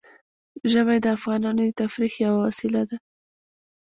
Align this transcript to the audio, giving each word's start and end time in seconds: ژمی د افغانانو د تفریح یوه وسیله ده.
ژمی 0.71 0.97
د 1.01 1.07
افغانانو 1.17 1.61
د 1.67 1.71
تفریح 1.81 2.13
یوه 2.25 2.39
وسیله 2.45 2.81
ده. 2.89 2.97